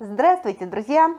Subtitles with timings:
[0.00, 1.16] Здравствуйте, друзья!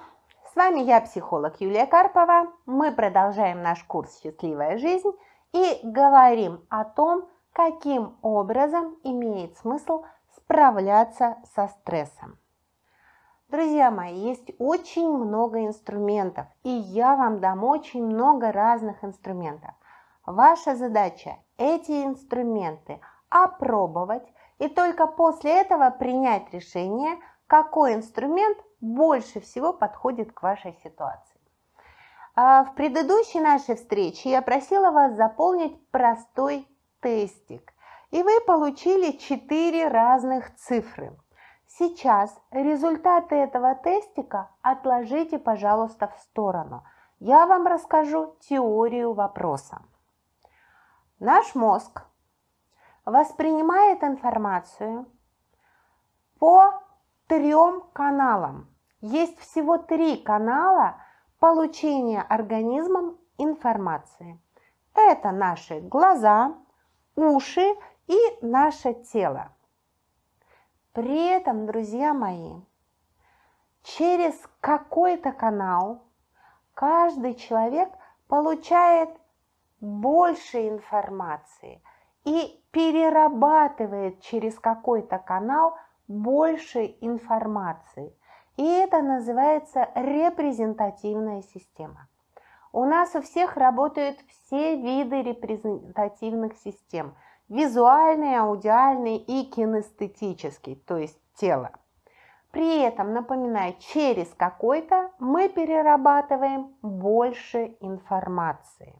[0.51, 2.51] С вами я, психолог Юлия Карпова.
[2.65, 5.13] Мы продолжаем наш курс «Счастливая жизнь»
[5.53, 10.03] и говорим о том, каким образом имеет смысл
[10.35, 12.37] справляться со стрессом.
[13.47, 19.71] Друзья мои, есть очень много инструментов, и я вам дам очень много разных инструментов.
[20.25, 22.99] Ваша задача эти инструменты
[23.29, 27.17] опробовать и только после этого принять решение–
[27.47, 31.39] какой инструмент больше всего подходит к вашей ситуации.
[32.35, 36.67] А в предыдущей нашей встрече я просила вас заполнить простой
[37.01, 37.73] тестик,
[38.11, 41.17] и вы получили 4 разных цифры.
[41.67, 46.83] Сейчас результаты этого тестика отложите, пожалуйста, в сторону.
[47.19, 49.81] Я вам расскажу теорию вопроса.
[51.19, 52.03] Наш мозг
[53.05, 55.05] воспринимает информацию
[56.39, 56.81] по
[57.35, 58.67] трем каналам.
[59.01, 61.01] Есть всего три канала
[61.39, 64.39] получения организмом информации.
[64.93, 66.55] Это наши глаза,
[67.17, 67.75] уши
[68.07, 69.49] и наше тело.
[70.93, 72.61] При этом, друзья мои,
[73.83, 76.03] через какой-то канал
[76.73, 77.89] каждый человек
[78.29, 79.09] получает
[79.81, 81.83] больше информации
[82.23, 85.77] и перерабатывает через какой-то канал
[86.07, 88.13] больше информации.
[88.57, 92.07] И это называется репрезентативная система.
[92.71, 97.15] У нас у всех работают все виды репрезентативных систем.
[97.47, 101.71] Визуальный, аудиальный и кинестетический, то есть тело.
[102.51, 108.95] При этом, напоминаю, через какой-то мы перерабатываем больше информации.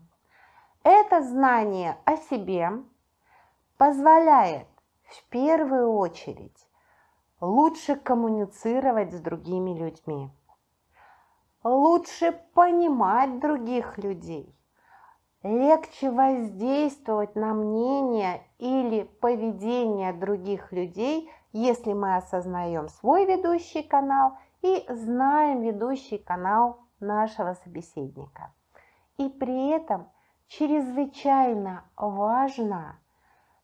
[0.83, 2.71] Это знание о себе
[3.77, 4.67] позволяет
[5.03, 6.67] в первую очередь
[7.41, 10.29] лучше коммуницировать с другими людьми,
[11.63, 14.55] лучше понимать других людей,
[15.43, 24.85] легче воздействовать на мнение или поведение других людей, если мы осознаем свой ведущий канал и
[24.89, 28.53] знаем ведущий канал нашего собеседника.
[29.17, 30.09] И при этом
[30.47, 32.99] чрезвычайно важно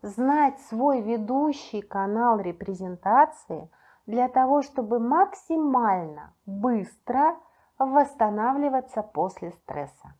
[0.02, 3.70] знать свой ведущий канал репрезентации
[4.06, 7.38] для того, чтобы максимально быстро
[7.78, 10.14] восстанавливаться после стресса.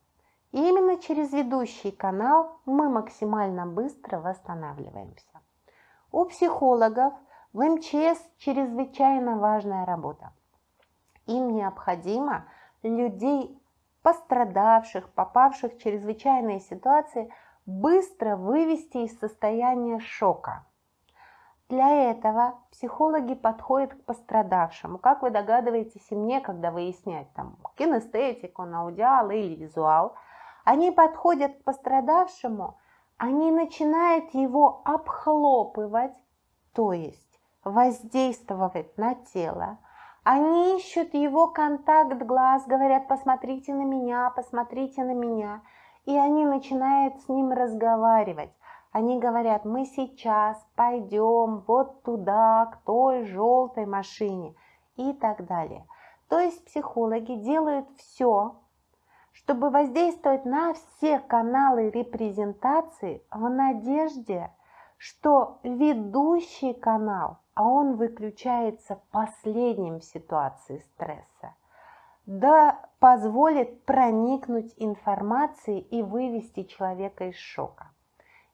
[0.52, 5.40] И именно через ведущий канал мы максимально быстро восстанавливаемся.
[6.12, 7.14] У психологов
[7.54, 10.32] в МЧС чрезвычайно важная работа.
[11.26, 12.46] Им необходимо
[12.84, 13.58] людей,
[14.02, 17.34] пострадавших, попавших в чрезвычайные ситуации,
[17.66, 20.66] быстро вывести из состояния шока.
[21.70, 24.98] Для этого психологи подходят к пострадавшему.
[24.98, 30.16] Как вы догадываетесь, и мне, когда выяснять там кинестетику, наудиал или визуал,
[30.66, 32.78] они подходят к пострадавшему,
[33.18, 36.16] они начинают его обхлопывать,
[36.74, 39.78] то есть воздействовать на тело.
[40.24, 45.62] Они ищут его контакт глаз, говорят, посмотрите на меня, посмотрите на меня–
[46.06, 48.52] и они начинают с ним разговаривать.
[48.92, 54.54] Они говорят, мы сейчас пойдем вот туда, к той желтой машине
[54.98, 55.86] и так далее.
[56.28, 58.56] То есть психологи делают все,
[59.32, 64.52] чтобы воздействовать на все каналы репрезентации в надежде,
[64.98, 71.56] что ведущий канал, а он выключается последним в ситуации стресса,
[72.26, 77.90] да позволит проникнуть информацией и вывести человека из шока.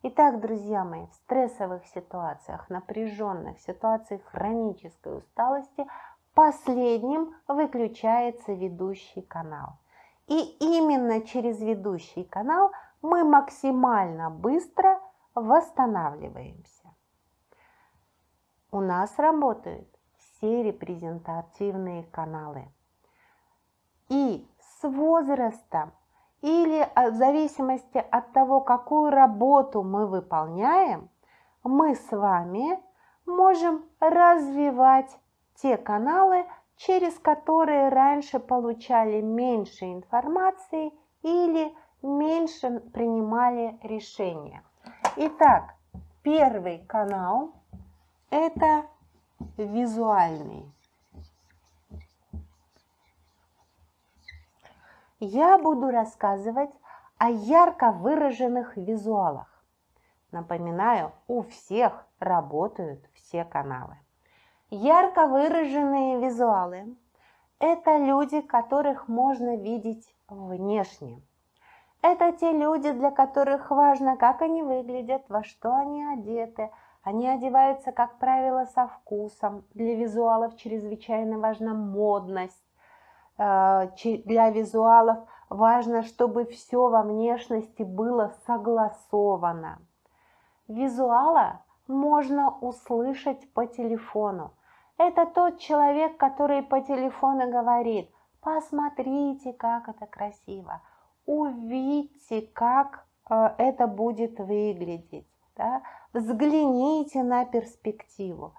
[0.03, 5.85] Итак, друзья мои, в стрессовых ситуациях, напряженных ситуациях хронической усталости
[6.33, 9.79] последним выключается ведущий канал.
[10.27, 12.71] И именно через ведущий канал
[13.01, 15.01] мы максимально быстро
[15.35, 16.95] восстанавливаемся.
[18.71, 22.69] У нас работают все репрезентативные каналы–
[24.09, 25.91] и с возрастом
[26.41, 31.09] или в зависимости от того, какую работу мы выполняем,
[31.63, 32.79] мы с вами
[33.25, 35.17] можем развивать
[35.55, 36.45] те каналы,
[36.75, 40.93] через которые раньше получали меньше информации
[41.23, 44.63] или меньше принимали решения.
[45.15, 45.73] Итак,
[46.21, 47.51] первый канал–
[48.29, 48.85] это
[49.57, 50.71] визуальный.
[55.19, 56.71] Я буду рассказывать
[57.17, 59.63] о ярко выраженных визуалах.
[60.31, 63.97] Напоминаю, у всех работают все каналы.
[64.69, 66.95] Ярко выраженные визуалы
[67.59, 71.23] это люди, которых можно видеть внешне.
[72.03, 76.69] Это те люди, для которых важно, как они выглядят, во что они одеты.
[77.01, 79.65] Они одеваются, как правило, со вкусом.
[79.73, 82.63] Для визуалов чрезвычайно важна модность.
[83.37, 83.89] Э,
[84.25, 85.19] для визуалов
[85.49, 89.79] важно, чтобы все во внешности было согласовано.
[90.67, 94.53] Визуала можно услышать по телефону.
[94.97, 98.09] Это тот человек, который по телефону говорит,
[98.41, 100.81] посмотрите, как это красиво,
[101.25, 105.83] увидьте, как э, это будет выглядеть, да?
[106.13, 108.53] взгляните на перспективу.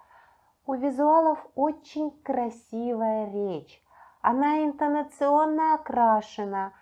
[0.67, 3.83] У визуалов очень красивая речь,
[4.21, 6.73] она интонационно окрашена.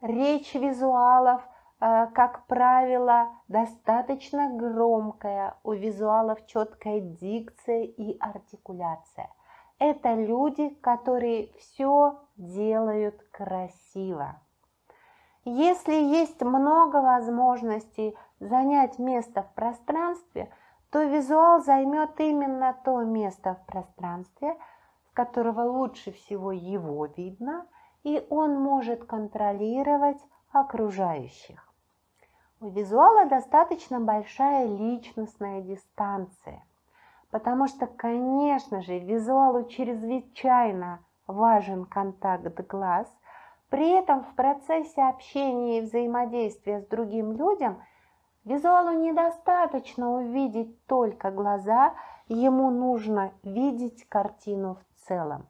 [0.00, 1.42] Речь визуалов,
[1.80, 9.30] э, как правило, достаточно громкая, у визуалов четкая дикция и артикуляция.
[9.78, 14.40] Это люди, которые все делают красиво.
[15.44, 20.50] Если есть много возможностей занять место в пространстве,
[20.90, 24.56] то визуал займет именно то место в пространстве,
[25.14, 27.66] которого лучше всего его видно,
[28.02, 30.20] и он может контролировать
[30.52, 31.66] окружающих.
[32.60, 36.64] У визуала достаточно большая личностная дистанция,
[37.30, 43.10] потому что, конечно же, визуалу чрезвычайно важен контакт глаз–
[43.74, 47.82] при этом в процессе общения и взаимодействия с другим людям
[48.44, 51.92] визуалу недостаточно увидеть только глаза,
[52.28, 55.46] ему нужно видеть картину в целом.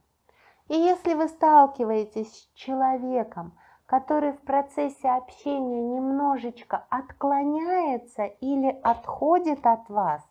[0.69, 3.57] И если вы сталкиваетесь с человеком,
[3.87, 10.23] который в процессе общения немножечко отклоняется или отходит от вас,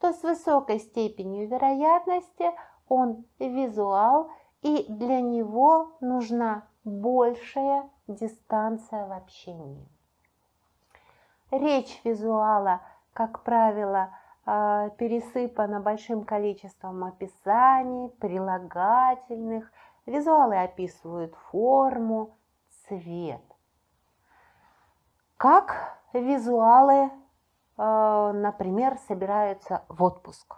[0.00, 2.50] то с высокой степенью вероятности
[2.88, 4.30] он визуал,
[4.62, 9.88] и для него нужна большая дистанция в общении.
[11.50, 12.80] Речь визуала,
[13.12, 14.10] как правило,
[14.46, 19.70] э, пересыпана большим количеством описаний, прилагательных.
[20.06, 22.36] Визуалы описывают форму,
[22.86, 23.42] цвет.
[25.36, 27.10] Как визуалы,
[27.78, 30.56] э, например, собираются в отпуск?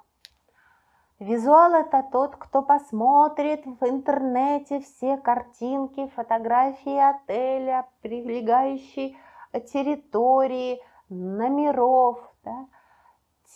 [1.19, 9.17] Визуал– это тот, кто посмотрит в интернете все картинки, фотографии отеля, прилегающей
[9.52, 12.19] территории, номеров.
[12.43, 12.67] Да?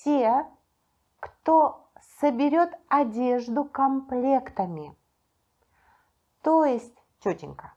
[0.06, 0.46] Те,
[1.20, 4.96] кто соберет одежду комплектами.
[6.42, 7.74] То есть, тетенька,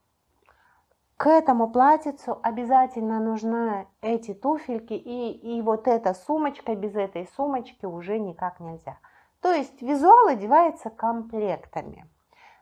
[1.18, 7.86] к этому платьицу обязательно нужны эти туфельки и, и вот эта сумочка, без этой сумочки
[7.86, 9.00] уже никак нельзя–
[9.42, 12.06] то есть визуал одевается комплектами.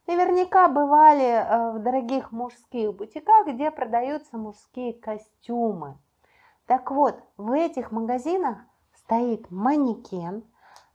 [0.06, 5.98] Наверняка бывали э, в дорогих мужских бутиках, где продаются мужские костюмы.
[6.66, 8.60] Так вот, в этих магазинах
[9.08, 10.44] стоит манекен,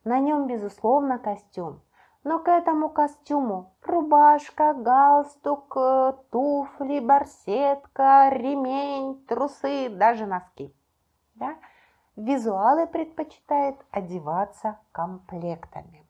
[0.04, 1.80] на нем, безусловно, костюм.
[2.24, 10.74] Но к этому костюму рубашка, галстук, э, туфли, барсетка, ремень, трусы, даже носки.
[11.34, 11.56] Да?
[12.14, 16.06] Визуалы предпочитают одеваться комплектами.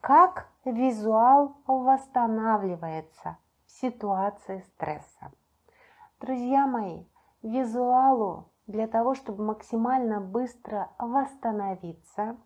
[0.00, 5.32] Как визуал восстанавливается в ситуации стресса?
[6.20, 7.06] Друзья мои,
[7.42, 12.36] визуалу для того, чтобы максимально быстро восстановиться,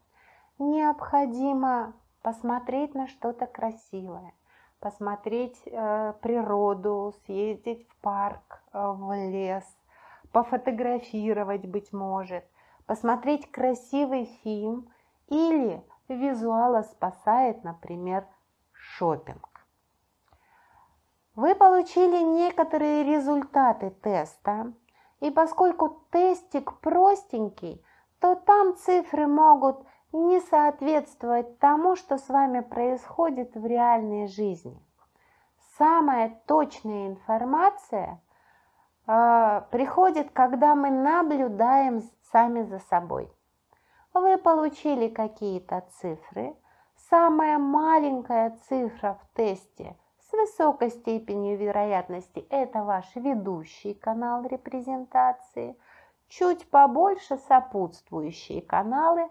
[0.59, 4.33] необходимо посмотреть на что-то красивое,
[4.81, 9.64] посмотреть э, природу, съездить в парк, э, в лес–
[10.35, 12.45] пофотографировать, быть может,
[12.87, 14.90] посмотреть красивый фильм
[15.28, 18.26] или визуала спасает, например,
[18.73, 19.49] шопинг.
[21.37, 24.73] Вы получили некоторые результаты теста,
[25.25, 27.83] и поскольку тестик простенький,
[28.21, 29.78] то там цифры могут
[30.12, 34.78] не соответствовать тому, что с вами происходит в реальной жизни.
[35.78, 38.21] Самая точная информация
[39.07, 43.33] а, приходит, когда мы наблюдаем сами за собой.
[44.12, 46.54] Вы получили какие-то цифры.
[47.09, 49.97] Самая маленькая цифра в тесте
[50.34, 55.76] высокой степенью вероятности– это ваш ведущий канал репрезентации.
[56.28, 59.28] Чуть побольше сопутствующие каналы.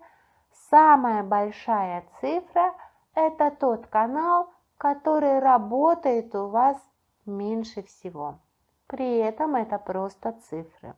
[0.69, 2.74] Самая большая цифра–
[3.15, 6.77] это тот канал, который работает у вас
[7.25, 8.39] меньше всего.
[8.88, 10.95] При этом это просто цифры.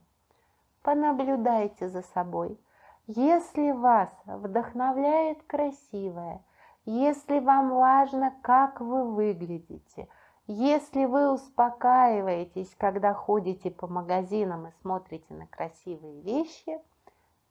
[0.81, 2.59] Понаблюдайте за собой.
[3.07, 6.41] Если вас вдохновляет красивое,
[6.85, 10.07] если вам важно, как вы выглядите,
[10.47, 16.79] если вы успокаиваетесь, когда ходите по магазинам и смотрите на красивые вещи,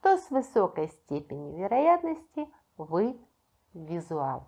[0.00, 3.18] то с высокой степенью вероятности вы
[3.72, 4.44] визуал.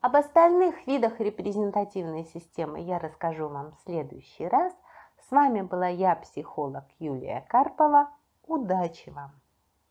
[0.00, 4.72] Об остальных видах репрезентативной системы я расскажу вам в следующий раз.
[5.28, 8.10] С вами была я, психолог Юлия Карпова.
[8.46, 9.41] Удачи вам!